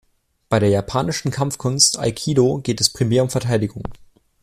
[0.49, 3.83] Bei der japanischen Kampfkunst Aikido geht es primär um Verteidigung.